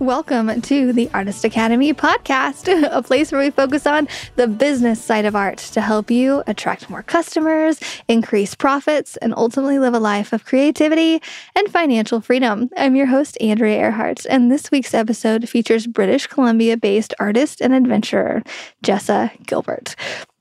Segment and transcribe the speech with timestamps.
[0.00, 5.26] Welcome to the Artist Academy podcast, a place where we focus on the business side
[5.26, 7.78] of art to help you attract more customers,
[8.08, 11.20] increase profits, and ultimately live a life of creativity
[11.54, 12.70] and financial freedom.
[12.78, 17.74] I'm your host, Andrea Earhart, and this week's episode features British Columbia based artist and
[17.74, 18.42] adventurer
[18.82, 19.96] Jessa Gilbert.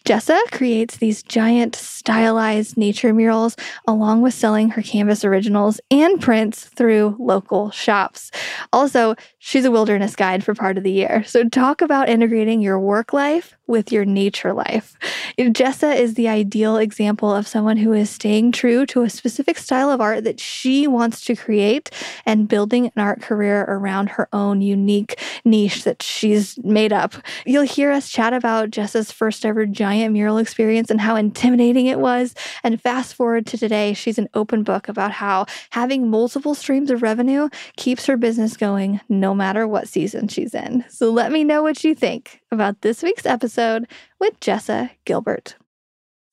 [0.10, 3.55] Jessa creates these giant stylized nature murals
[3.88, 8.32] along with selling her canvas originals and prints through local shops.
[8.73, 11.24] Also, she's a wilderness guide for part of the year.
[11.25, 14.97] So, talk about integrating your work life with your nature life.
[15.38, 19.92] Jessa is the ideal example of someone who is staying true to a specific style
[19.92, 21.92] of art that she wants to create
[22.25, 27.14] and building an art career around her own unique niche that she's made up.
[27.46, 32.00] You'll hear us chat about Jessa's first ever giant mural experience and how intimidating it
[32.00, 32.33] was.
[32.64, 37.03] And fast forward to today, she's an open book about how having multiple streams of
[37.03, 40.86] revenue keeps her business going no matter what season she's in.
[40.89, 43.88] So let me know what you think about this week's episode
[44.19, 45.55] with Jessa Gilbert.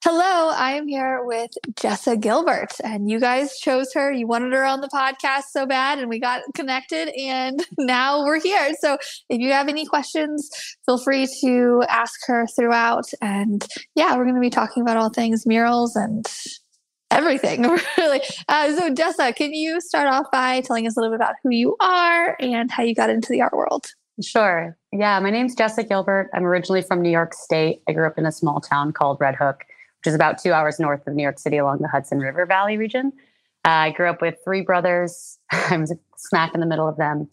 [0.04, 4.12] Hello, I am here with Jessa Gilbert, and you guys chose her.
[4.12, 8.40] You wanted her on the podcast so bad, and we got connected, and now we're
[8.40, 8.72] here.
[8.80, 10.48] So, if you have any questions,
[10.84, 13.06] feel free to ask her throughout.
[13.20, 16.24] And yeah, we're going to be talking about all things murals and
[17.10, 17.62] everything,
[17.98, 18.20] really.
[18.48, 21.50] Uh, so, Jessa, can you start off by telling us a little bit about who
[21.50, 23.86] you are and how you got into the art world?
[24.22, 24.76] Sure.
[24.92, 26.30] Yeah, my name's Jessa Gilbert.
[26.32, 27.82] I'm originally from New York State.
[27.88, 29.64] I grew up in a small town called Red Hook,
[30.00, 32.78] which is about two hours north of New York City along the Hudson River Valley
[32.78, 33.12] region.
[33.66, 35.38] Uh, I grew up with three brothers.
[35.50, 37.28] I was smack in the middle of them.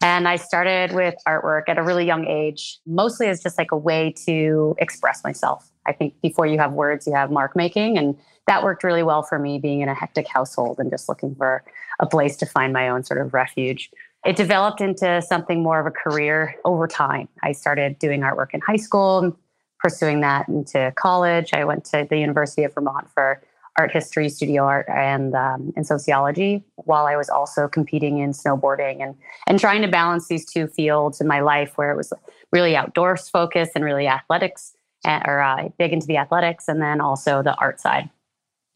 [0.00, 3.76] And I started with artwork at a really young age, mostly as just like a
[3.76, 5.68] way to express myself.
[5.86, 7.98] I think before you have words, you have mark making.
[7.98, 8.16] And
[8.48, 11.62] that worked really well for me being in a hectic household and just looking for
[12.00, 13.90] a place to find my own sort of refuge.
[14.24, 17.28] It developed into something more of a career over time.
[17.42, 19.36] I started doing artwork in high school,
[19.78, 21.50] pursuing that into college.
[21.52, 23.42] I went to the University of Vermont for
[23.76, 29.02] art history, studio art, and um, and sociology, while I was also competing in snowboarding
[29.02, 29.14] and
[29.46, 32.12] and trying to balance these two fields in my life, where it was
[32.50, 34.74] really outdoors focused and really athletics,
[35.04, 38.10] eh, or uh, big into the athletics, and then also the art side.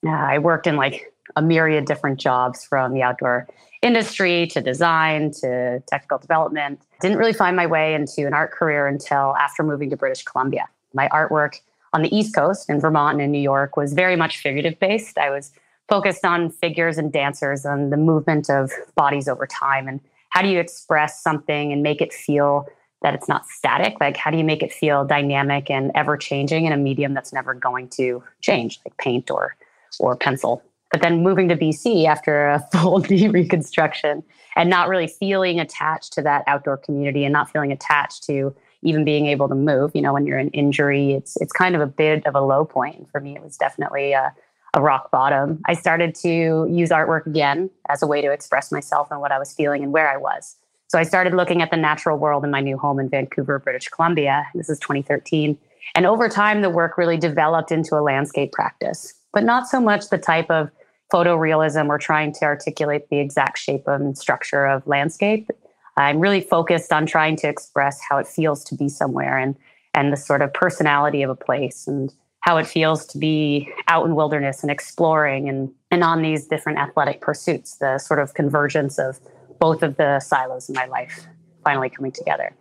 [0.06, 3.46] I worked in like a myriad different jobs from the outdoor
[3.82, 6.80] industry to design to technical development.
[7.00, 10.68] Didn't really find my way into an art career until after moving to British Columbia.
[10.94, 11.60] My artwork
[11.92, 15.18] on the East Coast in Vermont and in New York was very much figurative based.
[15.18, 15.52] I was
[15.88, 20.48] focused on figures and dancers and the movement of bodies over time and how do
[20.48, 22.66] you express something and make it feel
[23.02, 26.64] that it's not static like how do you make it feel dynamic and ever changing
[26.64, 29.54] in a medium that's never going to change like paint or
[30.00, 34.22] or pencil but then moving to BC after a full knee reconstruction
[34.54, 39.04] and not really feeling attached to that outdoor community and not feeling attached to even
[39.04, 39.92] being able to move.
[39.94, 42.64] You know, when you're in injury, it's it's kind of a bit of a low
[42.64, 43.08] point.
[43.10, 44.34] For me, it was definitely a,
[44.75, 45.60] a rock bottom.
[45.66, 49.38] I started to use artwork again as a way to express myself and what I
[49.38, 50.56] was feeling and where I was.
[50.88, 53.88] So I started looking at the natural world in my new home in Vancouver, British
[53.88, 54.44] Columbia.
[54.54, 55.56] This is 2013.
[55.94, 60.09] And over time, the work really developed into a landscape practice, but not so much
[60.09, 60.70] the type of
[61.12, 65.50] photorealism or trying to articulate the exact shape and structure of landscape.
[65.97, 69.56] I'm really focused on trying to express how it feels to be somewhere and
[69.94, 74.06] and the sort of personality of a place and how it feels to be out
[74.06, 78.98] in wilderness and exploring and and on these different athletic pursuits, the sort of convergence
[78.98, 79.21] of
[79.59, 81.26] both of the silos in my life
[81.62, 82.54] finally coming together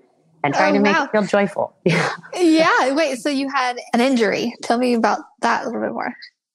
[0.43, 1.05] and trying oh, to make wow.
[1.05, 1.75] it feel joyful.
[1.85, 2.93] yeah.
[2.93, 4.53] Wait, so you had an injury.
[4.61, 6.13] Tell me about that a little bit more.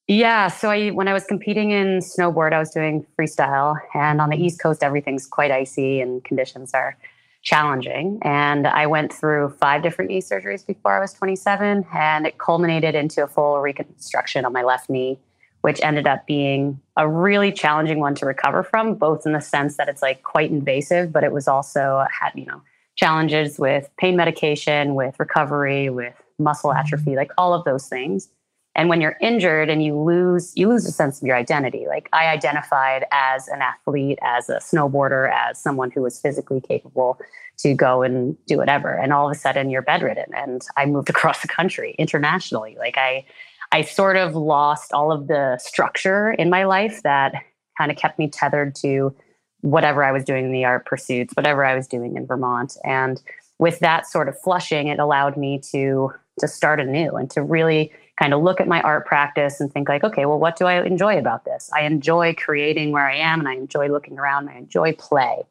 [0.09, 4.31] Yeah, so I when I was competing in snowboard, I was doing freestyle, and on
[4.31, 6.97] the East Coast, everything's quite icy and conditions are
[7.43, 8.21] challenging.
[8.23, 12.95] And I went through five different knee surgeries before I was 27, and it culminated
[12.95, 15.19] into a full reconstruction on my left knee,
[15.63, 19.77] which ended up being a really challenging one to recover from, both in the sense
[19.77, 22.63] that it's like quite invasive, but it was also had you know
[22.95, 28.29] challenges with pain medication, with recovery, with muscle atrophy, like all of those things
[28.77, 31.87] and when you're injured and you lose you lose a sense of your identity.
[31.89, 37.19] Like i identified as an athlete as a snowboarder as someone who was physically capable
[37.59, 38.95] to go and do whatever.
[38.95, 40.33] And all of a sudden you're bedridden.
[40.35, 42.77] And i moved across the country internationally.
[42.79, 43.25] Like i
[43.73, 47.35] i sort of lost all of the structure in my life that
[47.79, 49.15] kind of kept me tethered to
[49.63, 52.77] whatever i was doing in the art pursuits whatever i was doing in vermont.
[52.85, 53.21] And
[53.59, 57.91] with that sort of flushing it allowed me to to start anew and to really
[58.19, 60.83] kind of look at my art practice and think like okay well what do i
[60.85, 64.57] enjoy about this i enjoy creating where i am and i enjoy looking around and
[64.57, 65.43] i enjoy play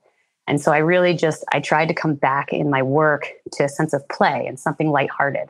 [0.47, 3.69] And so I really just I tried to come back in my work to a
[3.69, 5.49] sense of play and something lighthearted.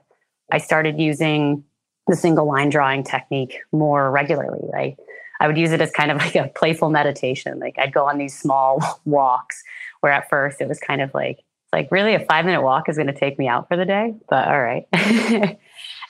[0.52, 1.64] I started using
[2.08, 4.70] the single line drawing technique more regularly.
[4.74, 4.96] I
[5.42, 7.60] I would use it as kind of like a playful meditation.
[7.60, 9.64] Like I'd go on these small walks
[10.02, 12.88] where at first it was kind of like it's like really a five minute walk
[12.88, 14.88] is going to take me out for the day, but all right.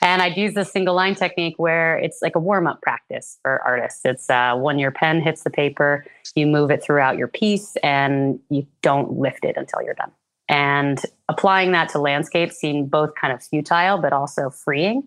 [0.02, 3.62] and I'd use the single line technique where it's like a warm up practice for
[3.64, 4.02] artists.
[4.04, 6.06] It's uh, when your pen hits the paper,
[6.36, 10.12] you move it throughout your piece and you don't lift it until you're done.
[10.48, 15.04] And applying that to landscape seemed both kind of futile, but also freeing.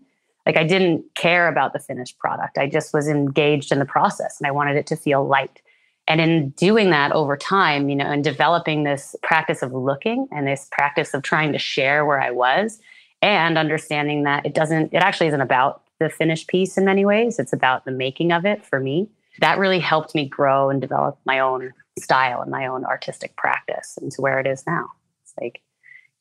[0.46, 2.58] Like I didn't care about the finished product.
[2.58, 5.61] I just was engaged in the process and I wanted it to feel light.
[6.08, 10.46] And in doing that over time, you know, and developing this practice of looking and
[10.46, 12.81] this practice of trying to share where I was
[13.23, 17.38] and understanding that it doesn't, it actually isn't about the finished piece in many ways.
[17.38, 19.09] It's about the making of it for me.
[19.41, 23.99] That really helped me grow and develop my own style and my own artistic practice
[24.00, 24.87] into where it is now.
[25.23, 25.61] It's like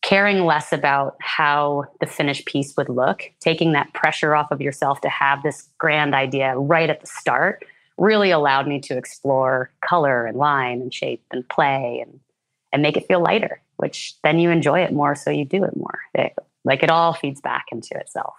[0.02, 5.02] caring less about how the finished piece would look, taking that pressure off of yourself
[5.02, 7.64] to have this grand idea right at the start
[7.98, 12.20] really allowed me to explore color and line and shape and play and
[12.74, 15.76] and make it feel lighter which then you enjoy it more so you do it
[15.76, 16.34] more it,
[16.68, 18.34] like it all feeds back into itself.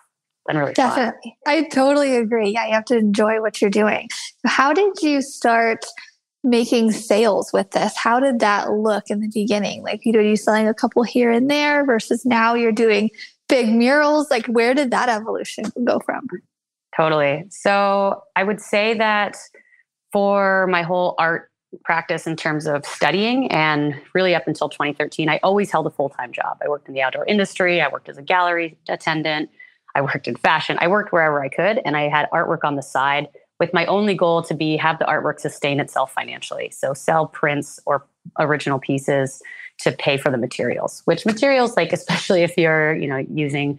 [0.49, 1.37] And really definitely.
[1.45, 1.55] Fun.
[1.55, 2.51] i totally agree.
[2.51, 4.09] Yeah you have to enjoy what you're doing.
[4.47, 5.85] How did you start
[6.45, 7.97] making sales with this?
[7.97, 9.83] How did that look in the beginning?
[9.83, 13.11] Like you know you selling a couple here and there versus now you're doing
[13.49, 14.31] big murals.
[14.31, 16.27] Like where did that evolution go from?
[16.97, 17.45] Totally.
[17.51, 19.37] So I would say that
[20.13, 21.48] for my whole art
[21.85, 26.09] practice in terms of studying and really up until 2013, I always held a full
[26.09, 26.59] time job.
[26.65, 29.51] I worked in the outdoor industry, I worked as a gallery attendant,
[29.95, 32.83] I worked in fashion, I worked wherever I could, and I had artwork on the
[32.83, 33.29] side
[33.61, 36.71] with my only goal to be have the artwork sustain itself financially.
[36.71, 38.07] So sell prints or
[38.39, 39.43] original pieces
[39.79, 43.79] to pay for the materials, which materials like especially if you're, you know, using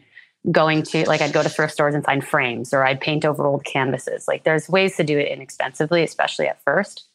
[0.51, 3.45] going to like I'd go to thrift stores and find frames or I'd paint over
[3.45, 4.27] old canvases.
[4.27, 7.05] Like there's ways to do it inexpensively, especially at first.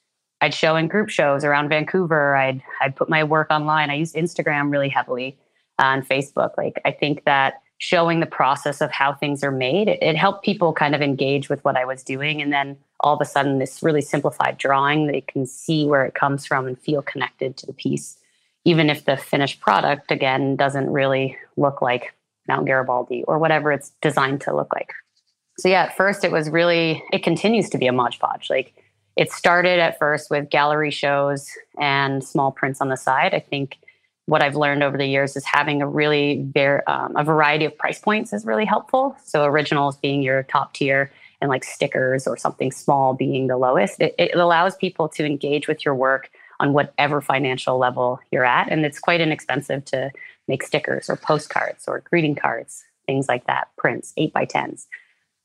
[0.41, 2.37] I'd show in group shows around Vancouver.
[2.37, 3.91] I'd I'd put my work online.
[3.91, 5.39] I used Instagram really heavily
[5.79, 6.57] uh, on Facebook.
[6.57, 10.45] Like I think that showing the process of how things are made, it, it helped
[10.45, 12.41] people kind of engage with what I was doing.
[12.41, 16.15] And then all of a sudden this really simplified drawing, they can see where it
[16.15, 18.17] comes from and feel connected to the piece.
[18.65, 22.15] Even if the finished product again doesn't really look like
[22.49, 24.93] Mount Garibaldi or whatever it's designed to look like.
[25.59, 28.51] So yeah, at first it was really it continues to be a Mod Podge.
[28.51, 28.75] Like
[29.17, 33.35] it started at first with gallery shows and small prints on the side.
[33.35, 33.79] I think
[34.27, 36.51] what I've learned over the years is having a really
[36.87, 39.17] um, a variety of price points is really helpful.
[39.25, 44.01] So originals being your top tier and like stickers or something small being the lowest.
[44.01, 48.71] It, it allows people to engage with your work on whatever financial level you're at,
[48.71, 50.11] and it's quite inexpensive to
[50.49, 54.87] make stickers or postcards or greeting cards, things like that, prints, eight by tens.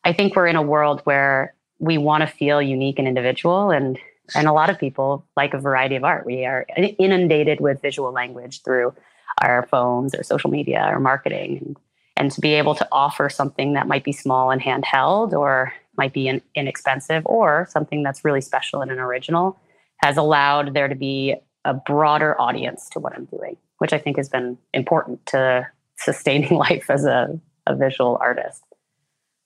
[0.03, 3.97] I think we're in a world where we want to feel unique and individual and
[4.35, 6.23] and a lot of people like a variety of art.
[6.23, 6.67] We are
[6.99, 8.93] inundated with visual language through
[9.41, 11.57] our phones or social media or marketing.
[11.65, 11.77] And,
[12.15, 16.13] and to be able to offer something that might be small and handheld or might
[16.13, 19.59] be in, inexpensive or something that's really special and an original
[20.03, 21.35] has allowed there to be
[21.65, 26.51] a broader audience to what I'm doing which I think has been important to sustaining
[26.57, 28.63] life as a, a visual artist.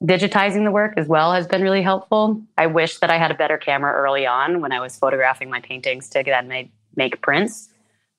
[0.03, 2.41] Digitizing the work as well has been really helpful.
[2.57, 5.61] I wish that I had a better camera early on when I was photographing my
[5.61, 7.69] paintings to then make, make prints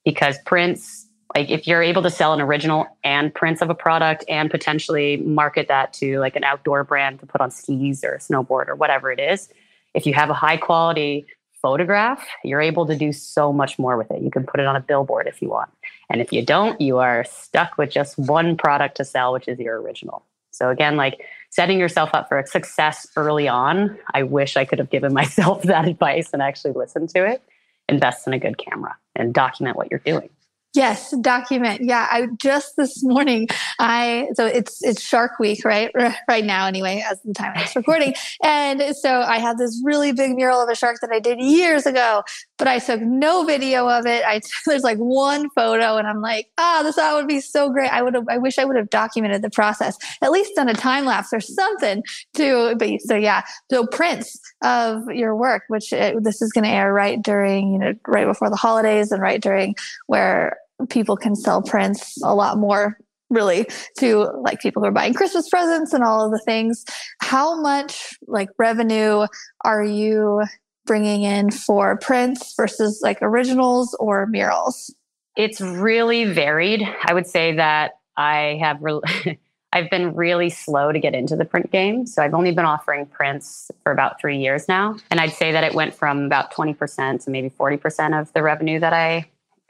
[0.04, 4.24] because prints like if you're able to sell an original and prints of a product
[4.28, 8.68] and potentially market that to like an outdoor brand to put on skis or snowboard
[8.68, 9.48] or whatever it is
[9.94, 11.26] if you have a high quality
[11.62, 14.76] photograph you're able to do so much more with it you can put it on
[14.76, 15.70] a billboard if you want
[16.10, 19.58] and if you don't, you are stuck with just one product to sell, which is
[19.58, 20.24] your original.
[20.50, 21.20] So again, like
[21.54, 25.86] setting yourself up for success early on, I wish I could have given myself that
[25.86, 27.42] advice and actually listened to it.
[27.88, 30.30] Invest in a good camera and document what you're doing.
[30.74, 31.82] Yes, document.
[31.84, 33.46] Yeah, I just this morning
[33.78, 35.90] I so it's it's Shark Week, right?
[36.28, 38.14] Right now anyway, as the time of this recording.
[38.42, 41.86] and so I had this really big mural of a shark that I did years
[41.86, 42.24] ago,
[42.58, 44.24] but I took no video of it.
[44.26, 47.70] I there's like one photo and I'm like, "Ah, oh, this that would be so
[47.70, 47.92] great.
[47.92, 49.96] I would have I wish I would have documented the process.
[50.22, 52.02] At least done a time lapse or something
[52.34, 53.42] to but so yeah.
[53.70, 57.72] So prints of your work, which it, uh, this is going to air right during,
[57.72, 59.76] you know, right before the holidays and right during
[60.06, 60.56] where
[60.88, 62.98] people can sell prints a lot more
[63.30, 63.66] really
[63.98, 66.84] to like people who are buying christmas presents and all of the things
[67.20, 69.26] how much like revenue
[69.64, 70.42] are you
[70.86, 74.94] bringing in for prints versus like originals or murals
[75.36, 76.82] It's really varied.
[77.04, 79.00] I would say that I have re-
[79.72, 82.06] I've been really slow to get into the print game.
[82.06, 84.96] So I've only been offering prints for about three years now.
[85.10, 88.78] And I'd say that it went from about 20% to maybe 40% of the revenue
[88.78, 89.28] that I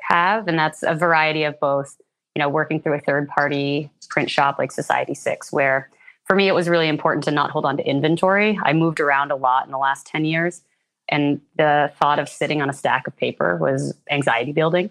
[0.08, 0.48] have.
[0.48, 1.96] And that's a variety of both,
[2.34, 5.90] you know, working through a third party print shop like Society6, where
[6.24, 8.58] for me it was really important to not hold on to inventory.
[8.62, 10.62] I moved around a lot in the last 10 years.
[11.08, 14.88] And the thought of sitting on a stack of paper was anxiety building.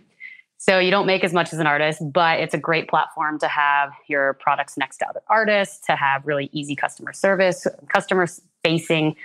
[0.57, 3.47] So you don't make as much as an artist, but it's a great platform to
[3.47, 8.27] have your products next to other artists, to have really easy customer service, customer
[8.63, 9.15] facing,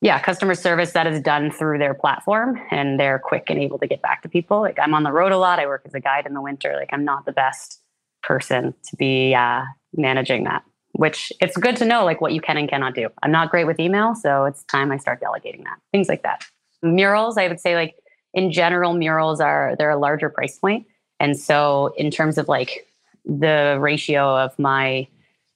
[0.00, 3.86] yeah, customer service that is done through their platform and they're quick and able to
[3.86, 4.60] get back to people.
[4.60, 5.58] Like I'm on the road a lot.
[5.58, 6.74] I work as a guide in the winter.
[6.76, 7.80] Like I'm not the best
[8.22, 9.64] person to be uh,
[9.96, 10.62] managing that,
[10.92, 13.08] which it's good to know like what you can and cannot do.
[13.22, 15.78] I'm not great with email, so it's time I start delegating that.
[15.90, 16.44] Things like that.
[16.82, 17.96] Murals, I would say like
[18.34, 20.86] in general, murals are they're a larger price point,
[21.18, 22.86] and so in terms of like
[23.24, 25.08] the ratio of my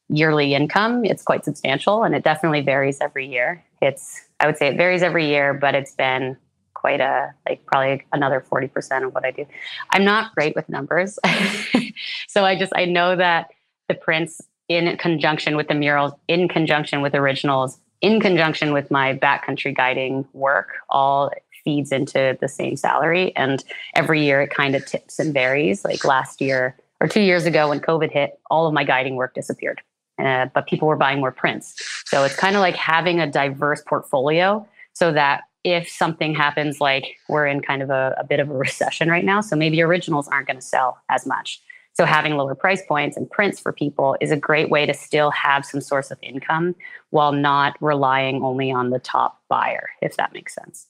[0.08, 3.64] yearly income, it's quite substantial, and it definitely varies every year.
[3.80, 6.36] It's I would say it varies every year, but it's been
[6.74, 9.46] quite a like probably another 40% of what I do.
[9.90, 11.18] I'm not great with numbers.
[12.28, 13.50] so I just I know that
[13.88, 19.16] the prints in conjunction with the murals, in conjunction with originals, in conjunction with my
[19.16, 21.30] backcountry guiding work, all
[21.64, 23.34] feeds into the same salary.
[23.36, 23.62] And
[23.94, 25.84] every year it kind of tips and varies.
[25.84, 29.34] Like last year or two years ago when COVID hit, all of my guiding work
[29.34, 29.80] disappeared.
[30.22, 31.74] Uh, but people were buying more prints.
[32.06, 37.16] So it's kind of like having a diverse portfolio so that if something happens, like
[37.28, 40.28] we're in kind of a, a bit of a recession right now, so maybe originals
[40.28, 41.60] aren't going to sell as much.
[41.94, 45.30] So having lower price points and prints for people is a great way to still
[45.30, 46.74] have some source of income
[47.10, 50.86] while not relying only on the top buyer, if that makes sense.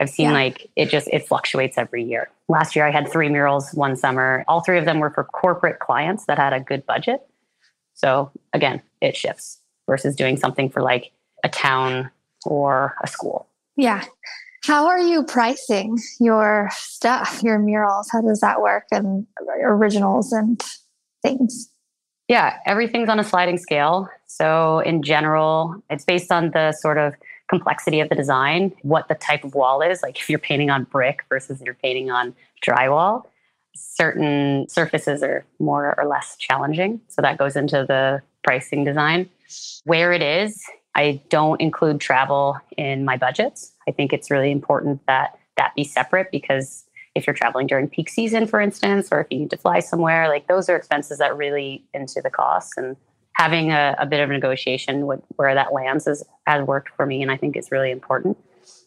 [0.00, 0.32] I've seen yeah.
[0.32, 2.30] like it just it fluctuates every year.
[2.48, 4.44] Last year I had three murals one summer.
[4.48, 7.20] All three of them were for corporate clients that had a good budget.
[8.00, 11.12] So again, it shifts versus doing something for like
[11.44, 12.10] a town
[12.44, 13.46] or a school.
[13.76, 14.04] Yeah.
[14.64, 18.08] How are you pricing your stuff, your murals?
[18.10, 19.26] How does that work and
[19.62, 20.60] originals and
[21.22, 21.70] things?
[22.28, 24.08] Yeah, everything's on a sliding scale.
[24.26, 27.14] So in general, it's based on the sort of
[27.48, 30.02] complexity of the design, what the type of wall is.
[30.02, 33.24] Like if you're painting on brick versus you're painting on drywall,
[33.74, 37.00] certain surfaces are more or less challenging.
[37.08, 39.28] So that goes into the pricing design.
[39.84, 40.62] Where it is,
[40.94, 43.72] I don't include travel in my budgets.
[43.88, 46.84] I think it's really important that that be separate because
[47.14, 50.28] if you're traveling during peak season, for instance, or if you need to fly somewhere,
[50.28, 52.76] like those are expenses that really into the costs.
[52.76, 52.96] And
[53.34, 57.22] having a, a bit of negotiation with where that lands is, has worked for me
[57.22, 58.36] and I think it's really important.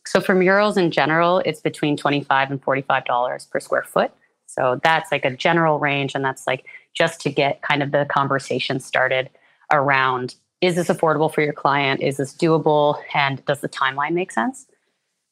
[0.06, 4.12] So for murals in general, it's between 25 and $45 per square foot.
[4.53, 6.15] So that's like a general range.
[6.15, 9.29] And that's like just to get kind of the conversation started
[9.72, 12.01] around is this affordable for your client?
[12.01, 12.98] Is this doable?
[13.13, 14.65] And does the timeline make sense?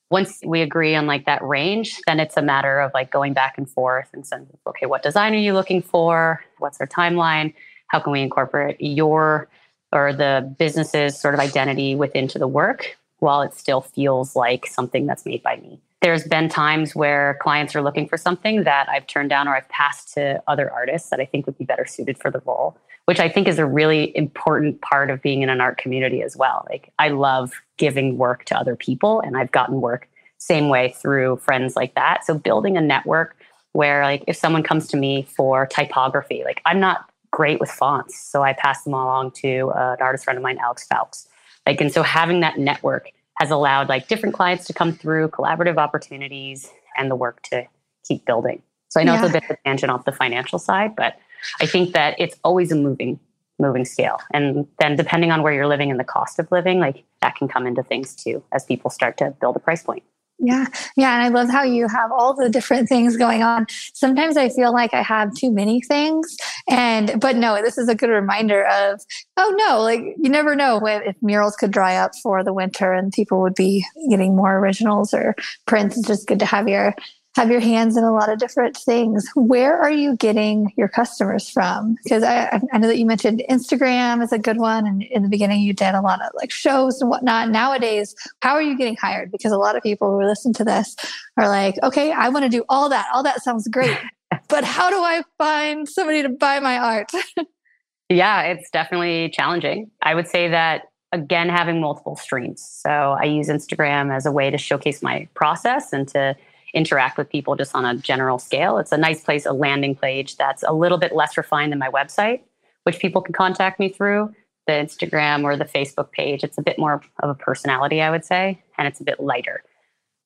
[0.10, 3.58] Once we agree on like that range, then it's a matter of like going back
[3.58, 6.44] and forth and saying, okay, what design are you looking for?
[6.58, 7.54] What's their timeline?
[7.92, 9.50] how can we incorporate your
[9.92, 14.66] or the business's sort of identity within to the work while it still feels like
[14.66, 18.90] something that's made by me there's been times where clients are looking for something that
[18.90, 21.86] I've turned down or I've passed to other artists that I think would be better
[21.86, 25.50] suited for the role, which I think is a really important part of being in
[25.50, 26.66] an art community as well.
[26.70, 31.38] Like I love giving work to other people and I've gotten work same way through
[31.38, 32.26] friends like that.
[32.26, 33.38] So building a network
[33.74, 38.20] where like if someone comes to me for typography, like I'm not great with fonts.
[38.20, 41.28] So I pass them along to uh, an artist friend of mine, Alex Fowles.
[41.68, 45.78] Like, and so having that network has allowed like different clients to come through, collaborative
[45.78, 47.66] opportunities, and the work to
[48.08, 48.62] keep building.
[48.90, 49.26] So I know yeah.
[49.26, 51.18] it's a bit of a tangent off the financial side, but
[51.60, 53.20] I think that it's always a moving
[53.60, 54.20] moving scale.
[54.34, 57.48] And then depending on where you're living and the cost of living, like that can
[57.48, 60.04] come into things too as people start to build a price point.
[60.44, 60.66] Yeah.
[60.98, 61.14] Yeah.
[61.14, 63.68] And I love how you have all the different things going on.
[63.94, 66.36] Sometimes I feel like I have too many things.
[66.68, 69.02] And, but no, this is a good reminder of,
[69.38, 73.14] oh no, like you never know if murals could dry up for the winter and
[73.14, 75.36] people would be getting more originals or
[75.68, 75.96] prints.
[75.96, 76.96] It's just good to have your
[77.36, 79.30] have your hands in a lot of different things.
[79.36, 81.96] Where are you getting your customers from?
[82.04, 84.86] Because I, I know that you mentioned Instagram is a good one.
[84.86, 87.50] And in the beginning, you did a lot of like shows and whatnot.
[87.50, 89.32] Nowadays, how are you getting hired?
[89.32, 90.96] Because a lot of people who listen to this
[91.38, 93.08] are like, okay, I want to do all that.
[93.14, 93.98] All that sounds great.
[94.50, 97.12] but how do I find somebody to buy my art?
[98.10, 99.90] yeah, it's definitely challenging.
[100.02, 100.84] I would say that
[101.14, 102.62] again, having multiple streams.
[102.66, 106.36] So I use Instagram as a way to showcase my process and to
[106.74, 108.78] interact with people just on a general scale.
[108.78, 111.90] It's a nice place, a landing page that's a little bit less refined than my
[111.90, 112.42] website,
[112.84, 114.34] which people can contact me through
[114.68, 116.44] the Instagram or the Facebook page.
[116.44, 119.64] It's a bit more of a personality, I would say, and it's a bit lighter.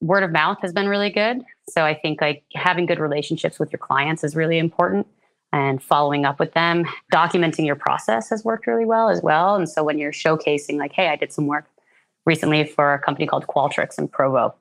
[0.01, 1.41] Word of mouth has been really good.
[1.69, 5.07] So I think like having good relationships with your clients is really important
[5.53, 9.55] and following up with them, documenting your process has worked really well as well.
[9.55, 11.69] And so when you're showcasing like, hey, I did some work
[12.25, 14.53] recently for a company called Qualtrics in Provo.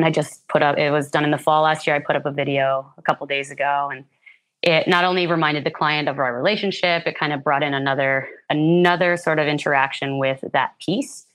[0.00, 1.94] And I just put up it was done in the fall last year.
[1.94, 4.06] I put up a video a couple days ago and
[4.62, 8.26] it not only reminded the client of our relationship it kind of brought in another
[8.48, 11.26] another sort of interaction with that piece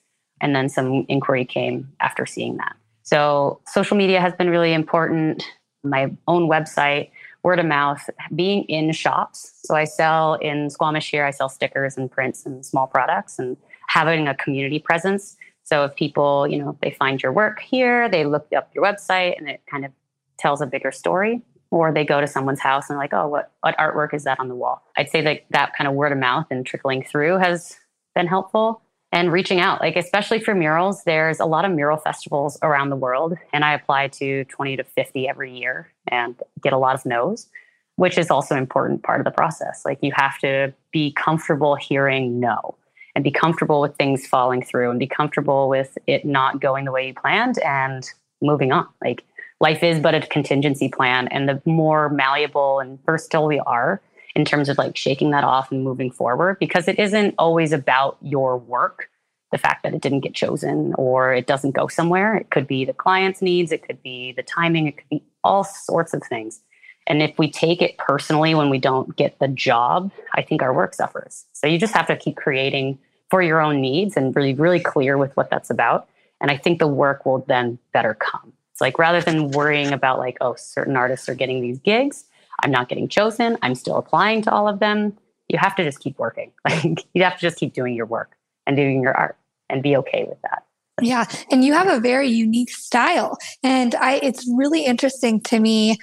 [0.42, 5.44] and then some inquiry came after seeing that so social media has been really important
[5.84, 7.10] my own website
[7.44, 11.98] word of mouth being in shops so i sell in squamish here i sell stickers
[11.98, 13.58] and prints and small products and
[13.88, 18.08] having a community presence so if people you know if they find your work here
[18.08, 19.92] they look up your website and it kind of
[20.38, 21.42] tells a bigger story
[21.72, 24.48] or they go to someone's house and like, oh, what, what artwork is that on
[24.48, 24.82] the wall?
[24.98, 27.78] I'd say that that kind of word of mouth and trickling through has
[28.14, 28.82] been helpful
[29.12, 32.96] and reaching out, like especially for murals, there's a lot of mural festivals around the
[32.96, 33.38] world.
[33.54, 37.48] And I apply to 20 to 50 every year and get a lot of no's,
[37.96, 39.84] which is also an important part of the process.
[39.86, 42.76] Like you have to be comfortable hearing no
[43.16, 46.92] and be comfortable with things falling through and be comfortable with it not going the
[46.92, 48.10] way you planned and
[48.42, 48.88] moving on.
[49.04, 49.24] Like
[49.62, 51.28] life is but a contingency plan.
[51.30, 54.02] And the more malleable and versatile we are
[54.36, 58.18] in terms of like shaking that off and moving forward, because it isn't always about
[58.22, 59.10] your work,
[59.54, 62.36] the fact that it didn't get chosen or it doesn't go somewhere.
[62.36, 65.64] It could be the client's needs, it could be the timing, it could be all
[65.64, 66.60] sorts of things.
[67.08, 70.74] And if we take it personally when we don't get the job, I think our
[70.74, 71.46] work suffers.
[71.54, 72.98] So you just have to keep creating
[73.30, 76.08] for your own needs and really, really clear with what that's about.
[76.42, 78.54] And I think the work will then better come.
[78.72, 82.26] It's like rather than worrying about like, oh, certain artists are getting these gigs,
[82.64, 85.18] I'm not getting chosen, I'm still applying to all of them.
[85.48, 86.52] You have to just keep working.
[86.66, 88.36] Like you have to just keep doing your work
[88.68, 89.38] and doing your art
[89.70, 90.64] and be okay with that.
[91.02, 95.98] Yeah, and you have a very unique style, and I it's really interesting to me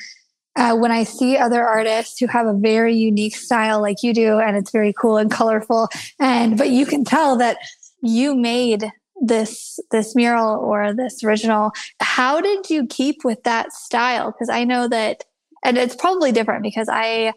[0.57, 4.39] uh, when I see other artists who have a very unique style like you do,
[4.39, 5.89] and it's very cool and colorful,
[6.21, 7.59] and but you can tell that
[8.03, 14.33] you made this this mural or this original how did you keep with that style?
[14.33, 15.25] Because i know that
[15.65, 17.33] and it's probably different because i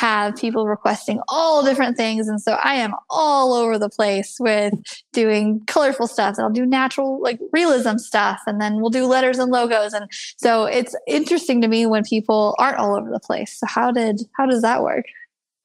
[0.00, 2.26] have people requesting all different things.
[2.26, 4.72] And so i am all over the place with
[5.12, 6.36] doing colorful stuff.
[6.38, 8.40] I'll do natural like realism stuff.
[8.46, 9.92] And then we'll do letters and logos.
[9.92, 13.58] And so it's interesting to me when people aren't all over the place.
[13.60, 15.04] So how did how does that work?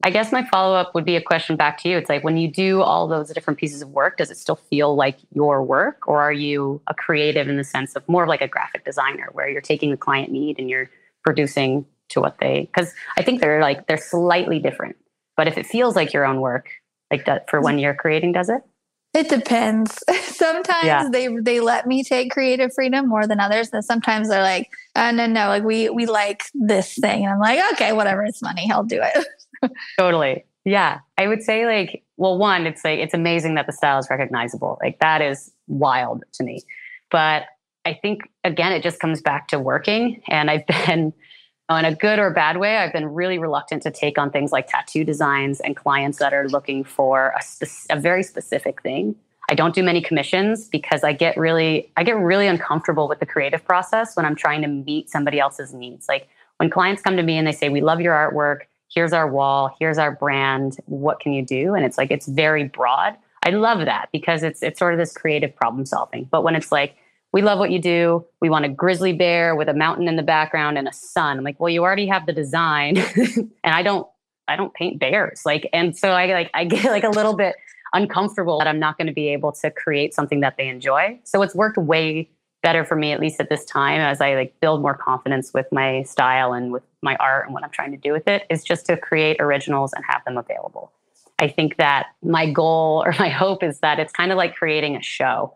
[0.04, 1.98] I guess my follow up would be a question back to you.
[1.98, 4.98] It's like when you do all those different pieces of work, does it still feel
[4.98, 8.50] like your work, or are you a creative in the sense of more like a
[8.50, 10.90] graphic designer, where you're taking the client need and you're
[11.24, 12.62] producing to what they?
[12.62, 14.96] Because I think they're like they're slightly different.
[15.38, 16.70] But if it feels like your own work,
[17.12, 18.62] like that for when you're creating, does it?
[19.16, 20.04] It depends.
[20.24, 21.08] sometimes yeah.
[21.10, 23.70] they they let me take creative freedom more than others.
[23.72, 27.24] And sometimes they're like, oh, no, no, like we we like this thing.
[27.24, 29.72] And I'm like, okay, whatever, it's money, I'll do it.
[29.98, 30.44] totally.
[30.66, 31.00] Yeah.
[31.18, 34.78] I would say like, well, one, it's like it's amazing that the style is recognizable.
[34.82, 36.64] Like that is wild to me.
[37.10, 37.44] But
[37.86, 40.22] I think again, it just comes back to working.
[40.28, 41.14] And I've been
[41.72, 44.68] in a good or bad way, I've been really reluctant to take on things like
[44.68, 49.16] tattoo designs and clients that are looking for a, spe- a very specific thing.
[49.50, 53.26] I don't do many commissions because I get really I get really uncomfortable with the
[53.26, 56.08] creative process when I'm trying to meet somebody else's needs.
[56.10, 58.62] Like when clients come to me and they say, "We love your artwork
[58.96, 61.76] here's our wall, here's our brand, what can you do?
[61.76, 63.16] And it's like it's very broad.
[63.44, 66.26] I love that because it's it's sort of this creative problem solving.
[66.26, 66.96] But when it's like,
[67.36, 70.24] we love what you do, we want a grizzly bear with a mountain in the
[70.24, 71.38] background and a sun.
[71.38, 72.98] I'm like, well, you already have the design.
[73.16, 74.08] and I don't
[74.48, 75.42] I don't paint bears.
[75.46, 77.58] Like, and so I like I get like a little bit
[77.92, 81.20] uncomfortable that I'm not going to be able to create something that they enjoy.
[81.26, 82.30] So it's worked way
[82.64, 85.68] better for me at least at this time as i like build more confidence with
[85.72, 88.64] my style and with my art and what i'm trying to do with it is
[88.64, 90.92] just to create originals and have them available
[91.38, 94.96] i think that my goal or my hope is that it's kind of like creating
[94.96, 95.54] a show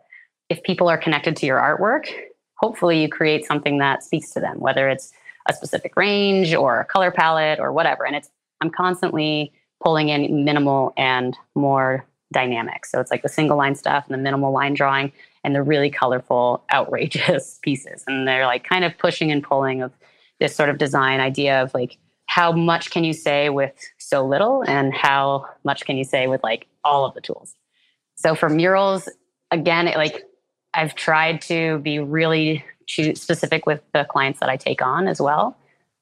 [0.49, 2.09] if people are connected to your artwork
[2.55, 5.11] hopefully you create something that speaks to them whether it's
[5.47, 8.29] a specific range or a color palette or whatever and it's
[8.61, 14.05] i'm constantly pulling in minimal and more dynamic so it's like the single line stuff
[14.07, 15.11] and the minimal line drawing
[15.43, 18.03] and the really colorful, outrageous pieces.
[18.07, 19.91] And they're like kind of pushing and pulling of
[20.39, 24.63] this sort of design idea of like how much can you say with so little
[24.67, 27.55] and how much can you say with like all of the tools.
[28.15, 29.09] So for murals,
[29.51, 30.23] again, it, like
[30.73, 35.57] I've tried to be really specific with the clients that I take on as well,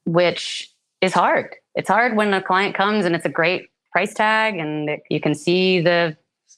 [0.05, 1.55] which is hard.
[1.75, 5.35] It's hard when a client comes and it's a great price tag and you can
[5.35, 6.17] see the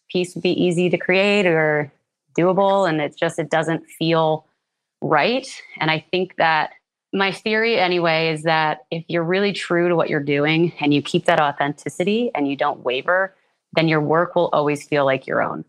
[0.10, 1.92] piece would be easy to create or
[2.38, 4.46] doable and it's just it doesn't feel
[5.02, 5.48] right.
[5.80, 6.72] And I think that
[7.12, 11.02] my theory anyway is that if you're really true to what you're doing and you
[11.02, 13.36] keep that authenticity and you don't waver,
[13.74, 15.66] then your work will always feel like your own.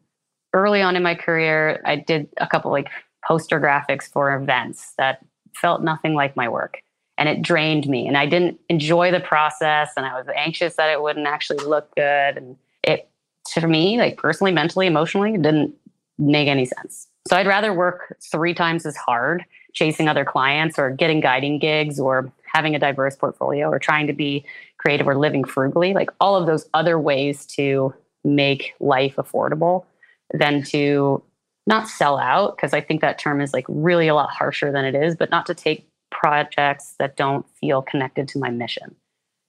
[0.52, 2.88] Early on in my career, I did a couple like
[3.26, 6.82] poster graphics for events that felt nothing like my work
[7.18, 10.90] and it drained me and I didn't enjoy the process and I was anxious that
[10.90, 13.08] it wouldn't actually look good and it
[13.52, 15.74] to me like personally mentally emotionally didn't
[16.18, 17.08] make any sense.
[17.28, 22.00] So I'd rather work 3 times as hard chasing other clients or getting guiding gigs
[22.00, 24.44] or having a diverse portfolio or trying to be
[24.78, 29.84] creative or living frugally, like all of those other ways to make life affordable
[30.32, 31.22] than to
[31.66, 34.84] not sell out because I think that term is like really a lot harsher than
[34.84, 38.94] it is, but not to take projects that don't feel connected to my mission.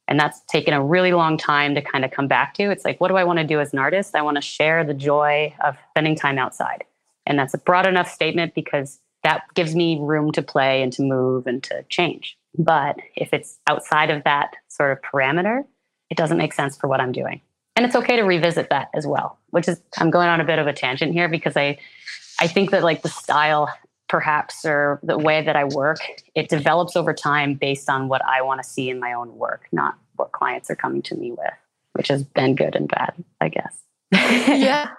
[0.08, 2.70] And that's taken a really long time to kind of come back to.
[2.70, 4.16] It's like, what do I want to do as an artist?
[4.16, 6.84] I want to share the joy of spending time outside.
[7.26, 11.04] And that's a broad enough statement because that gives me room to play and to
[11.04, 12.38] move and to change.
[12.58, 15.64] But if it's outside of that sort of parameter,
[16.10, 17.42] it doesn't make sense for what I'm doing.
[17.76, 20.60] And it's okay to revisit that as well, which is I'm going on a bit
[20.60, 21.78] of a tangent here because I
[22.40, 23.70] I think that like the style
[24.12, 26.00] perhaps or the way that I work,
[26.36, 29.68] it develops over time based on what I want to see in my own work,
[29.72, 31.54] not what clients are coming to me with,
[31.94, 33.82] which has been good and bad, I guess.
[34.12, 34.90] yeah.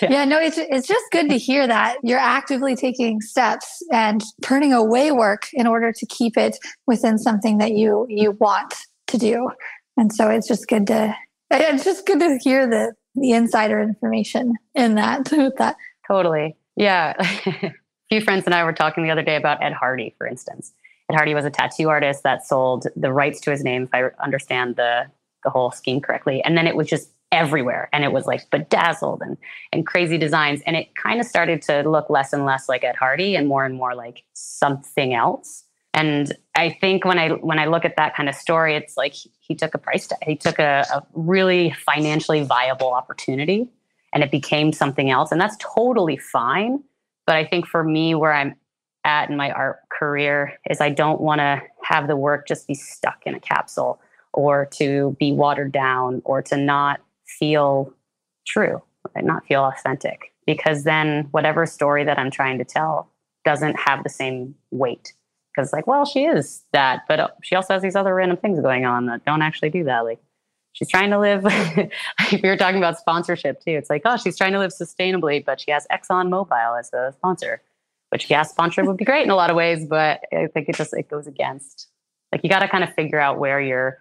[0.00, 0.10] Yeah.
[0.10, 4.72] yeah, no, it's it's just good to hear that you're actively taking steps and turning
[4.72, 8.74] away work in order to keep it within something that you you want
[9.08, 9.50] to do.
[9.96, 11.16] And so it's just good to
[11.52, 15.76] it's just good to hear the the insider information in that with that.
[16.08, 16.56] Totally.
[16.76, 17.14] Yeah.
[17.46, 17.74] a
[18.08, 20.72] few friends and I were talking the other day about Ed Hardy, for instance.
[21.10, 24.04] Ed Hardy was a tattoo artist that sold the rights to his name, if I
[24.22, 25.06] understand the
[25.44, 26.42] the whole scheme correctly.
[26.44, 29.38] And then it was just everywhere and it was like bedazzled and
[29.72, 32.94] and crazy designs and it kind of started to look less and less like Ed
[32.94, 37.66] Hardy and more and more like something else and I think when I when I
[37.66, 40.86] look at that kind of story it's like he, took a price he took a,
[40.92, 43.68] a really financially viable opportunity
[44.12, 46.82] and it became something else and that's totally fine
[47.26, 48.56] but I think for me where I'm
[49.04, 52.74] at in my art career is I don't want to have the work just be
[52.74, 54.00] stuck in a capsule
[54.32, 57.00] or to be watered down or to not
[57.38, 57.92] feel
[58.46, 58.82] true,
[59.14, 60.32] and not feel authentic.
[60.46, 63.10] Because then whatever story that I'm trying to tell
[63.44, 65.12] doesn't have the same weight.
[65.54, 68.60] Because like, well, she is that, but uh, she also has these other random things
[68.60, 70.00] going on that don't actually do that.
[70.00, 70.20] Like,
[70.72, 71.42] she's trying to live.
[72.32, 75.60] if you're talking about sponsorship too, it's like, oh, she's trying to live sustainably, but
[75.60, 77.60] she has Exxon Mobil as a sponsor,
[78.10, 80.76] which gas sponsorship would be great in a lot of ways, but I think it
[80.76, 81.88] just it goes against.
[82.32, 83.98] Like, you got to kind of figure out where your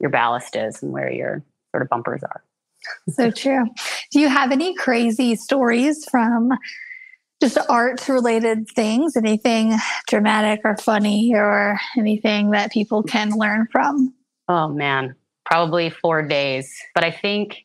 [0.00, 2.42] your ballast is and where your sort of bumpers are
[3.08, 3.66] so true.
[4.10, 6.52] Do you have any crazy stories from
[7.40, 9.16] just art related things?
[9.16, 9.76] Anything
[10.08, 14.14] dramatic or funny or anything that people can learn from?
[14.48, 15.14] Oh, man.
[15.44, 16.74] Probably four days.
[16.94, 17.64] But I think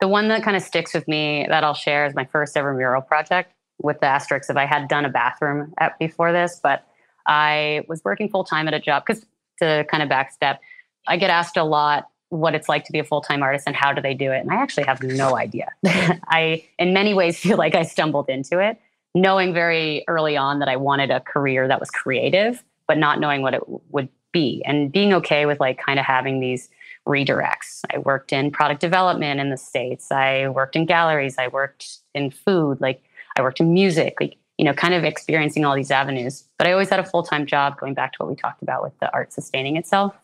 [0.00, 2.74] the one that kind of sticks with me that I'll share is my first ever
[2.74, 6.86] mural project with the asterisk if I had done a bathroom at, before this, but
[7.26, 9.24] I was working full time at a job because
[9.60, 10.58] to kind of backstep,
[11.06, 13.92] I get asked a lot what it's like to be a full-time artist and how
[13.92, 17.56] do they do it and i actually have no idea i in many ways feel
[17.56, 18.78] like i stumbled into it
[19.14, 23.42] knowing very early on that i wanted a career that was creative but not knowing
[23.42, 26.68] what it would be and being okay with like kind of having these
[27.06, 27.82] redirects.
[27.92, 30.10] I worked in product development in the states.
[30.10, 31.36] I worked in galleries.
[31.38, 32.80] I worked in food.
[32.80, 33.02] Like
[33.36, 36.44] i worked in music like you know kind of experiencing all these avenues.
[36.58, 38.98] But i always had a full-time job going back to what we talked about with
[39.00, 40.14] the art sustaining itself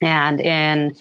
[0.00, 0.94] and in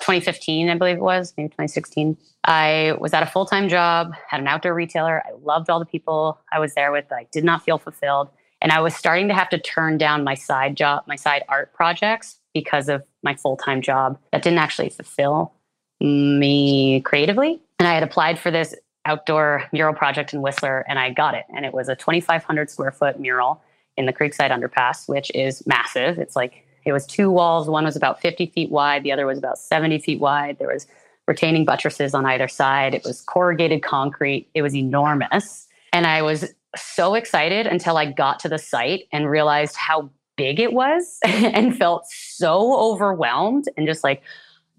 [0.00, 4.40] 2015, I believe it was, maybe 2016, I was at a full time job, had
[4.40, 5.22] an outdoor retailer.
[5.26, 8.30] I loved all the people I was there with, but I did not feel fulfilled.
[8.62, 11.72] And I was starting to have to turn down my side job, my side art
[11.72, 15.52] projects because of my full time job that didn't actually fulfill
[16.00, 17.60] me creatively.
[17.78, 18.74] And I had applied for this
[19.06, 21.44] outdoor mural project in Whistler and I got it.
[21.54, 23.62] And it was a 2,500 square foot mural
[23.96, 26.18] in the Creekside Underpass, which is massive.
[26.18, 27.68] It's like it was two walls.
[27.68, 29.02] One was about 50 feet wide.
[29.02, 30.58] The other was about 70 feet wide.
[30.58, 30.86] There was
[31.26, 32.94] retaining buttresses on either side.
[32.94, 34.48] It was corrugated concrete.
[34.54, 35.68] It was enormous.
[35.92, 40.60] And I was so excited until I got to the site and realized how big
[40.60, 44.22] it was and felt so overwhelmed and just like,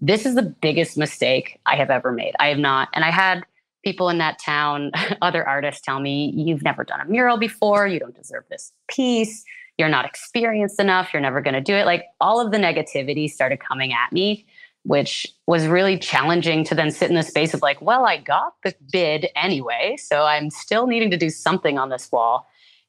[0.00, 2.34] this is the biggest mistake I have ever made.
[2.40, 2.88] I have not.
[2.92, 3.44] And I had
[3.84, 4.90] people in that town,
[5.22, 7.86] other artists tell me, you've never done a mural before.
[7.86, 9.44] You don't deserve this piece
[9.78, 11.86] you're not experienced enough, you're never going to do it.
[11.86, 14.44] Like all of the negativity started coming at me,
[14.84, 18.54] which was really challenging to then sit in the space of like, well, I got
[18.62, 22.48] the bid anyway, so I'm still needing to do something on this wall.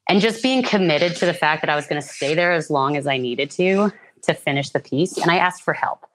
[0.09, 2.69] And just being committed to the fact that I was going to stay there as
[2.69, 3.91] long as I needed to
[4.23, 5.17] to finish the piece.
[5.17, 6.05] And I asked for help,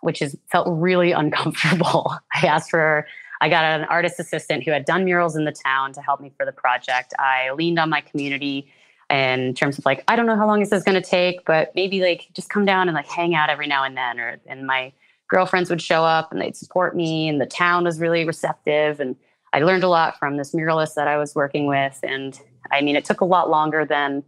[0.00, 2.16] which is felt really uncomfortable.
[2.34, 3.06] I asked for
[3.40, 6.32] I got an artist assistant who had done murals in the town to help me
[6.36, 7.12] for the project.
[7.18, 8.66] I leaned on my community
[9.10, 11.72] in terms of like, I don't know how long this is going to take, but
[11.74, 14.18] maybe like just come down and like hang out every now and then.
[14.18, 14.92] Or and my
[15.28, 19.00] girlfriends would show up and they'd support me, and the town was really receptive.
[19.00, 19.16] And
[19.52, 21.98] I learned a lot from this muralist that I was working with.
[22.02, 22.38] And
[22.70, 24.24] I mean, it took a lot longer than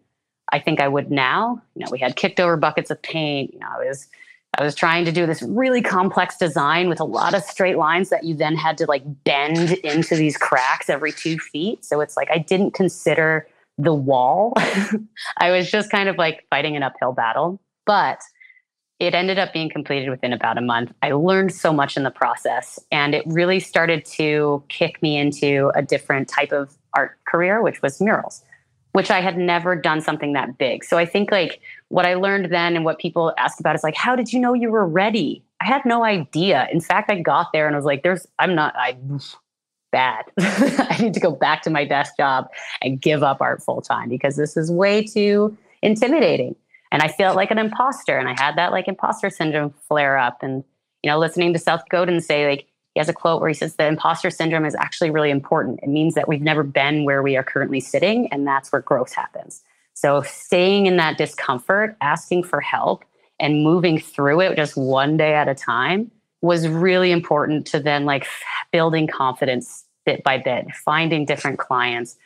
[0.52, 1.60] I think I would now.
[1.74, 3.52] You know, we had kicked over buckets of paint.
[3.52, 4.06] You know, I was
[4.58, 8.08] I was trying to do this really complex design with a lot of straight lines
[8.10, 11.84] that you then had to like bend into these cracks every two feet.
[11.84, 13.46] So it's like I didn't consider
[13.78, 14.52] the wall.
[15.38, 17.60] I was just kind of like fighting an uphill battle.
[17.86, 18.20] But
[18.98, 20.92] it ended up being completed within about a month.
[21.02, 25.70] I learned so much in the process, and it really started to kick me into
[25.74, 28.42] a different type of art career, which was murals
[28.92, 30.82] which I had never done something that big.
[30.84, 33.94] So I think like what I learned then and what people ask about is like,
[33.94, 35.44] how did you know you were ready?
[35.60, 36.68] I had no idea.
[36.72, 38.96] In fact, I got there and I was like, there's, I'm not, I,
[39.90, 40.24] bad.
[40.38, 42.48] I need to go back to my desk job
[42.82, 46.56] and give up art full time because this is way too intimidating.
[46.90, 48.18] And I felt like an imposter.
[48.18, 50.42] And I had that like imposter syndrome flare up.
[50.42, 50.64] And,
[51.02, 53.76] you know, listening to Seth Godin say, like, he has a quote where he says
[53.76, 55.80] the imposter syndrome is actually really important.
[55.82, 59.12] It means that we've never been where we are currently sitting, and that's where growth
[59.12, 59.62] happens.
[59.94, 63.04] So, staying in that discomfort, asking for help,
[63.38, 68.04] and moving through it just one day at a time was really important to then
[68.04, 68.26] like
[68.72, 72.16] building confidence bit by bit, finding different clients,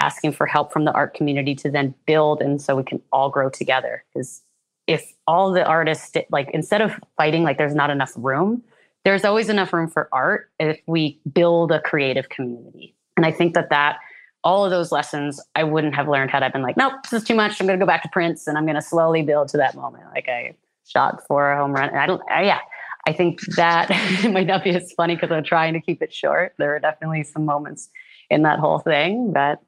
[0.00, 3.30] asking for help from the art community to then build and so we can all
[3.30, 4.04] grow together.
[4.12, 4.42] Because
[4.86, 8.62] if all the artists like instead of fighting like there's not enough room,
[9.04, 12.94] there's always enough room for art if we build a creative community.
[13.16, 13.98] And I think that that
[14.44, 17.28] all of those lessons I wouldn't have learned had I been like, nope, this is
[17.28, 17.60] too much.
[17.60, 19.74] I'm going to go back to prints and I'm going to slowly build to that
[19.74, 20.04] moment.
[20.14, 20.54] Like I
[20.86, 21.94] shot for a home run.
[21.94, 22.60] I don't, I, yeah,
[23.08, 23.88] I think that
[24.30, 26.52] might not be as funny because I'm trying to keep it short.
[26.58, 27.88] There are definitely some moments
[28.28, 29.62] in that whole thing, but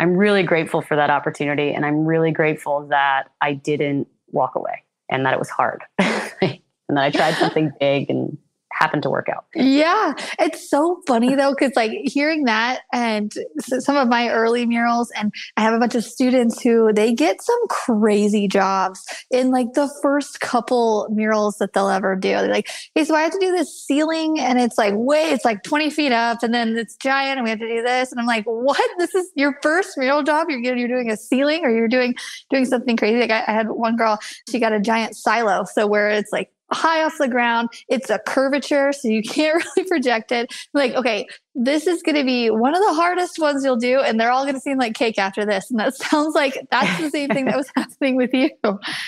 [0.00, 1.72] I'm really grateful for that opportunity.
[1.72, 6.58] And I'm really grateful that I didn't walk away and that it was hard and
[6.88, 8.36] that I tried something big and
[8.78, 9.44] happened to work out.
[9.54, 10.14] Yeah.
[10.38, 15.32] It's so funny though, because like hearing that and some of my early murals, and
[15.56, 19.92] I have a bunch of students who they get some crazy jobs in like the
[20.02, 22.30] first couple murals that they'll ever do.
[22.30, 25.44] They're like, hey, so I have to do this ceiling and it's like, wait, it's
[25.44, 28.10] like 20 feet up and then it's giant and we have to do this.
[28.10, 28.80] And I'm like, what?
[29.02, 30.48] This is your first mural job?
[30.48, 32.14] You're, you're doing a ceiling or you're doing,
[32.50, 33.18] doing something crazy.
[33.18, 35.64] Like I, I had one girl, she got a giant silo.
[35.64, 37.70] So where it's like high off the ground.
[37.88, 40.52] It's a curvature, so you can't really project it.
[40.74, 44.18] Like, okay, this is going to be one of the hardest ones you'll do, and
[44.18, 45.70] they're all going to seem like cake after this.
[45.70, 48.50] And that sounds like that's the same thing that was happening with you.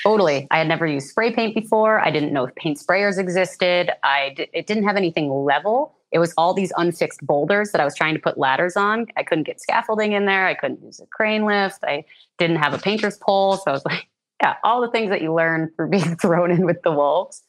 [0.03, 0.47] Totally.
[0.51, 2.01] I had never used spray paint before.
[2.01, 3.91] I didn't know if paint sprayers existed.
[4.03, 5.95] I d- it didn't have anything level.
[6.13, 9.07] It was all these unfixed boulders that I was trying to put ladders on.
[9.17, 10.47] I couldn't get scaffolding in there.
[10.47, 11.83] I couldn't use a crane lift.
[11.83, 12.05] I
[12.39, 13.57] didn't have a painter's pole.
[13.57, 14.07] So I was like,
[14.41, 17.43] yeah, all the things that you learn for being thrown in with the wolves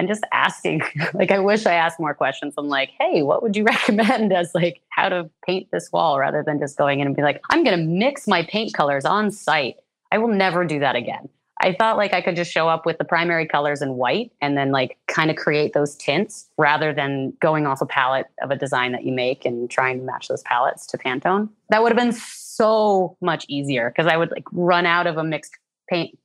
[0.00, 0.80] and just asking
[1.14, 2.54] like i wish i asked more questions.
[2.58, 6.18] I'm like hey what would you recommend as like how to paint this wall?
[6.18, 9.04] Rather than just going in and be like i'm going to mix my paint colors
[9.04, 9.76] on site.
[10.10, 11.28] I will never do that again.
[11.62, 14.56] I thought like i could just show up with the primary colors in white and
[14.56, 18.56] then like kind of create those tints rather than going off a palette of a
[18.56, 21.50] design that you make and trying to match those palettes to pantone.
[21.68, 25.24] That would have been so much easier because i would like run out of a
[25.24, 25.58] mixed
[25.90, 26.18] paint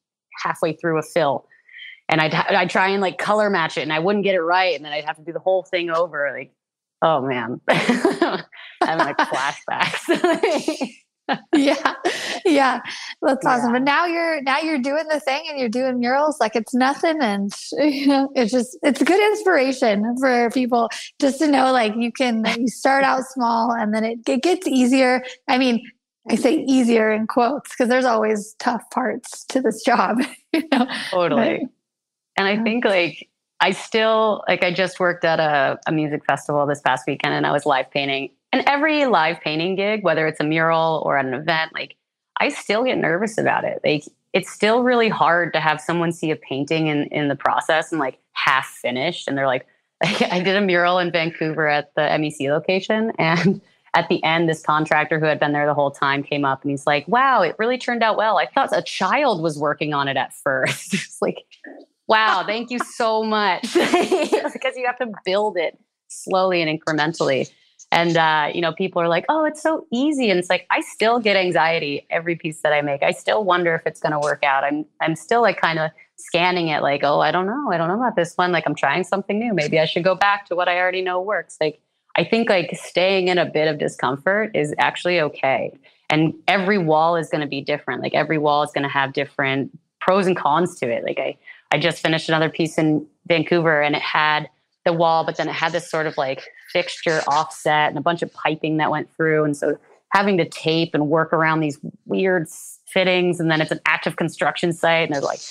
[0.43, 1.45] halfway through a fill
[2.09, 4.75] and I'd I'd try and like color match it, and I wouldn't get it right,
[4.75, 6.31] and then I'd have to do the whole thing over.
[6.35, 6.51] Like,
[7.01, 10.89] oh man, I'm like flashbacks.
[11.55, 11.93] yeah,
[12.45, 12.81] yeah,
[13.21, 13.49] that's yeah.
[13.49, 13.71] awesome.
[13.71, 17.19] But now you're now you're doing the thing, and you're doing murals like it's nothing,
[17.21, 20.89] and you know, it's just it's good inspiration for people
[21.19, 24.67] just to know like you can you start out small, and then it, it gets
[24.67, 25.23] easier.
[25.47, 25.81] I mean,
[26.29, 30.19] I say easier in quotes because there's always tough parts to this job.
[30.55, 30.87] You know?
[31.11, 31.67] Totally.
[32.37, 36.65] And I think like I still like I just worked at a, a music festival
[36.65, 38.31] this past weekend and I was live painting.
[38.51, 41.95] And every live painting gig, whether it's a mural or at an event, like
[42.39, 43.79] I still get nervous about it.
[43.83, 47.91] Like it's still really hard to have someone see a painting in, in the process
[47.91, 49.27] and like half finished.
[49.27, 49.65] And they're like,
[50.03, 53.61] I did a mural in Vancouver at the MEC location and
[53.95, 56.71] at the end, this contractor who had been there the whole time came up and
[56.71, 58.37] he's like, wow, it really turned out well.
[58.37, 60.93] I thought a child was working on it at first.
[60.93, 61.45] it's like,
[62.07, 63.61] wow, thank you so much.
[63.73, 67.49] because you have to build it slowly and incrementally.
[67.91, 70.81] And uh, you know, people are like, "Oh, it's so easy," and it's like I
[70.81, 73.03] still get anxiety every piece that I make.
[73.03, 74.63] I still wonder if it's going to work out.
[74.63, 77.87] I'm I'm still like kind of scanning it, like, "Oh, I don't know, I don't
[77.87, 78.51] know about this one.
[78.51, 79.53] Like, I'm trying something new.
[79.53, 81.79] Maybe I should go back to what I already know works." Like,
[82.17, 85.77] I think like staying in a bit of discomfort is actually okay.
[86.09, 88.01] And every wall is going to be different.
[88.01, 91.03] Like every wall is going to have different pros and cons to it.
[91.03, 91.37] Like I
[91.71, 94.49] I just finished another piece in Vancouver and it had
[94.85, 98.21] the wall, but then it had this sort of like fixture offset and a bunch
[98.21, 99.43] of piping that went through.
[99.43, 99.77] And so
[100.11, 102.47] having to tape and work around these weird
[102.87, 103.39] fittings.
[103.39, 105.41] And then it's an active construction site and they're like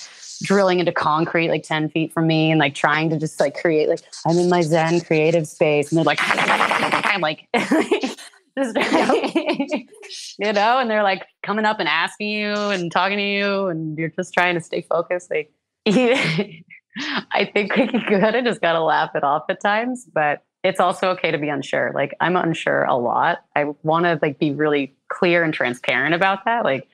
[0.42, 3.88] drilling into concrete like 10 feet from me and like trying to just like create,
[3.88, 5.90] like, I'm in my Zen creative space.
[5.90, 8.76] And they're like, I'm like, just,
[10.38, 13.98] you know, and they're like coming up and asking you and talking to you, and
[13.98, 15.30] you're just trying to stay focused.
[15.30, 15.52] Like,
[15.86, 21.10] I think we kind of just gotta laugh it off at times, but it's also
[21.10, 21.92] okay to be unsure.
[21.94, 23.44] Like I'm unsure a lot.
[23.54, 26.64] I want to like be really clear and transparent about that.
[26.64, 26.88] Like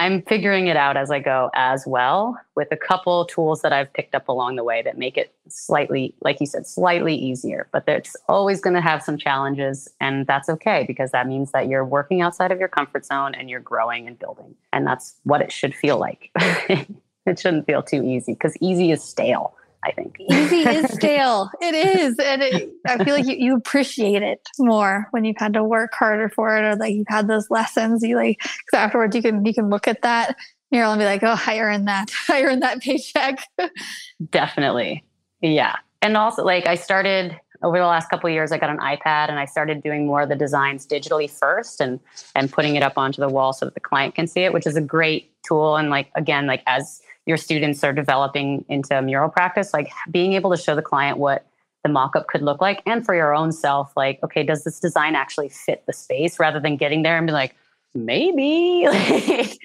[0.00, 3.92] I'm figuring it out as I go as well with a couple tools that I've
[3.92, 7.68] picked up along the way that make it slightly, like you said, slightly easier.
[7.72, 11.66] But it's always going to have some challenges, and that's okay because that means that
[11.66, 14.54] you're working outside of your comfort zone and you're growing and building.
[14.72, 16.30] And that's what it should feel like.
[17.28, 19.54] it shouldn't feel too easy because easy is stale.
[19.84, 21.50] I think easy is stale.
[21.60, 25.52] It is, and it, I feel like you, you appreciate it more when you've had
[25.54, 28.02] to work harder for it, or like you've had those lessons.
[28.02, 30.36] You like because afterwards you can you can look at that
[30.70, 32.10] mural and be like, oh, I earned that.
[32.28, 33.38] I earned that paycheck.
[34.30, 35.04] Definitely,
[35.40, 35.76] yeah.
[36.02, 39.38] And also, like I started over the last couple years, I got an iPad and
[39.38, 42.00] I started doing more of the designs digitally first and
[42.34, 44.66] and putting it up onto the wall so that the client can see it, which
[44.66, 45.76] is a great tool.
[45.76, 50.50] And like again, like as your students are developing into mural practice, like being able
[50.50, 51.46] to show the client what
[51.84, 55.14] the mock-up could look like and for your own self like okay does this design
[55.14, 56.40] actually fit the space?
[56.40, 57.54] Rather than getting there and be like
[57.94, 59.58] maybe like,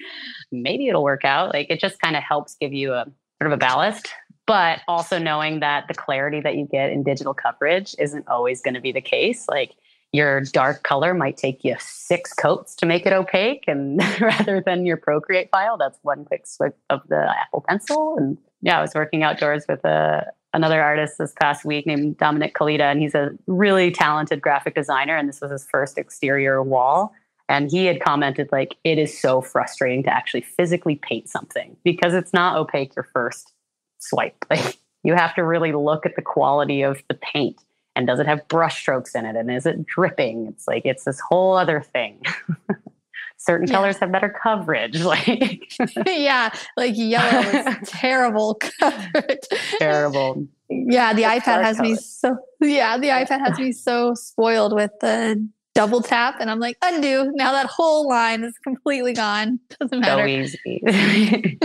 [0.52, 1.54] maybe it'll work out.
[1.54, 3.06] Like it just kind of helps give you a
[3.40, 4.12] sort of a ballast.
[4.46, 8.74] But also knowing that the clarity that you get in digital coverage isn't always going
[8.74, 9.74] to be the case like
[10.14, 14.86] your dark color might take you six coats to make it opaque and rather than
[14.86, 18.16] your procreate file that's one quick swipe of the apple pencil.
[18.16, 22.54] And yeah i was working outdoors with a another artist this past week named dominic
[22.54, 27.12] kalita and he's a really talented graphic designer and this was his first exterior wall.
[27.48, 32.14] And he had commented like it is so frustrating to actually physically paint something because
[32.14, 33.52] it's not opaque your first
[33.98, 34.36] swipe.
[34.50, 37.60] Like you have to really look at the quality of the paint
[37.96, 40.46] and does it have brush strokes in it and is it dripping?
[40.46, 42.22] It's like it's this whole other thing.
[43.36, 43.74] Certain yeah.
[43.74, 45.72] colors have better coverage like
[46.06, 49.40] yeah like yellow is terrible coverage.
[49.78, 50.46] Terrible.
[50.70, 51.90] Yeah the ipad has colors.
[51.90, 56.60] me so yeah the ipad has me so spoiled with the double tap and I'm
[56.60, 57.32] like, undo.
[57.34, 59.58] Now that whole line is completely gone.
[59.80, 60.22] Doesn't matter.
[60.22, 60.80] So easy.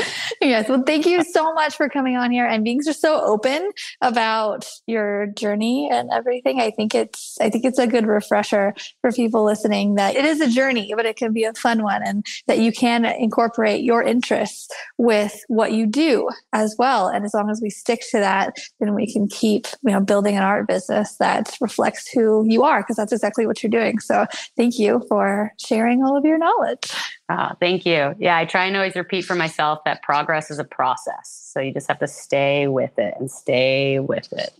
[0.40, 0.68] yes.
[0.68, 4.68] Well, thank you so much for coming on here and being just so open about
[4.86, 6.60] your journey and everything.
[6.60, 10.40] I think it's I think it's a good refresher for people listening that it is
[10.40, 14.02] a journey, but it can be a fun one and that you can incorporate your
[14.02, 17.08] interests with what you do as well.
[17.08, 20.36] And as long as we stick to that, then we can keep, you know, building
[20.36, 23.98] an art business that reflects who you are, because that's exactly exactly what you're doing.
[24.00, 24.26] So
[24.56, 26.92] thank you for sharing all of your knowledge.
[27.28, 28.14] Oh, thank you.
[28.18, 31.50] Yeah, I try and always repeat for myself that progress is a process.
[31.52, 34.50] So you just have to stay with it and stay with it.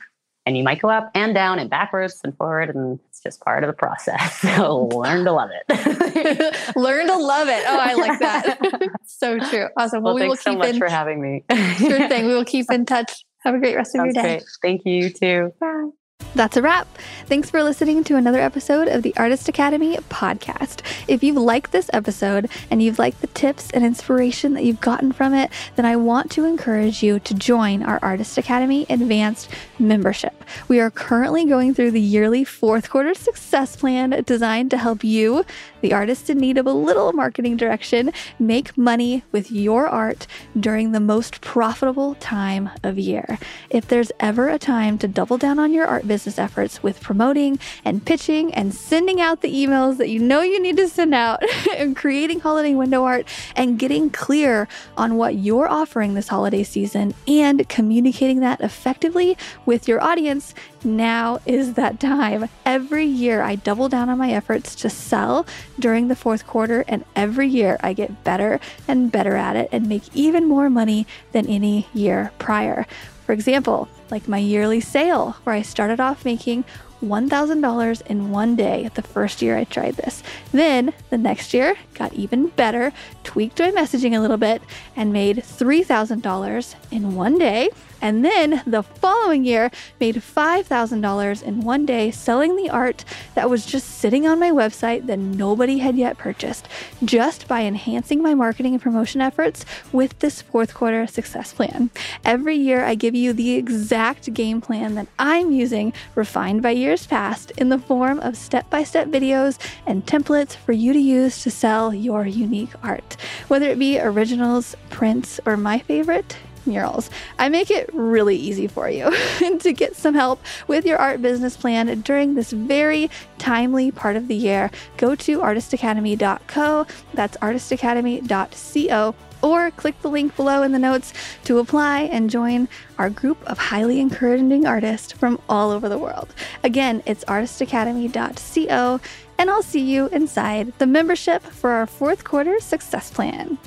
[0.45, 3.63] And you might go up and down and backwards and forward, and it's just part
[3.63, 4.41] of the process.
[4.57, 6.77] So learn to love it.
[6.77, 7.63] learn to love it.
[7.65, 8.59] Oh, I like that.
[9.07, 9.69] so true.
[9.77, 10.03] Awesome.
[10.03, 11.45] Well, well we will keep so much in, for having me.
[11.79, 12.27] sure thing.
[12.27, 13.25] We will keep in touch.
[13.45, 14.39] Have a great rest Sounds of your day.
[14.39, 14.49] Great.
[14.63, 15.55] Thank you, you too.
[15.61, 15.91] Bye.
[16.35, 16.89] That's a wrap.
[17.27, 20.81] Thanks for listening to another episode of the Artist Academy podcast.
[21.07, 25.13] If you've liked this episode and you've liked the tips and inspiration that you've gotten
[25.13, 30.43] from it, then I want to encourage you to join our Artist Academy Advanced membership.
[30.69, 35.45] We are currently going through the yearly fourth quarter success plan designed to help you
[35.83, 38.11] the artist in need of a little marketing direction.
[38.39, 40.27] Make money with your art
[40.59, 43.39] during the most profitable time of year.
[43.69, 47.59] If there's ever a time to double down on your art business efforts with promoting
[47.85, 51.43] and pitching and sending out the emails that you know you need to send out
[51.77, 53.27] and creating holiday window art
[53.57, 59.89] and getting clear on what you're offering this holiday season and communicating that effectively with
[59.89, 60.55] your audience,
[60.85, 62.49] now is that time.
[62.65, 65.47] Every year I double down on my efforts to sell
[65.79, 69.89] during the fourth quarter, and every year I get better and better at it and
[69.89, 72.87] make even more money than any year prior.
[73.27, 76.65] For example, like my yearly sale, where I started off making
[77.03, 80.23] $1,000 in one day the first year I tried this.
[80.53, 82.93] Then the next year got even better,
[83.25, 84.63] tweaked my messaging a little bit,
[84.97, 87.71] and made $3,000 in one day.
[88.03, 93.05] And then the following year, made $5,000 in one day selling the art
[93.37, 96.69] that was just sitting on my website that nobody had yet purchased,
[97.05, 101.91] just by enhancing my marketing and promotion efforts with this fourth quarter success plan.
[102.25, 107.07] Every year, I give you the exact game plan that I'm using, refined by years
[107.07, 111.43] past, in the form of step by step videos and templates for you to use
[111.45, 113.17] to sell your unique art.
[113.47, 116.37] Whether it be originals, prints, or my favorite,
[116.67, 117.11] murals.
[117.39, 119.11] I make it really easy for you
[119.61, 124.29] to get some help with your art business plan during this very timely part of
[124.29, 124.71] the year.
[124.97, 126.87] Go to artistacademy.co.
[127.15, 131.13] That's artistacademy.co or click the link below in the notes
[131.45, 136.33] to apply and join our group of highly encouraging artists from all over the world.
[136.63, 139.01] Again, it's artistacademy.co,
[139.39, 143.59] and I'll see you inside the membership for our fourth quarter success plan.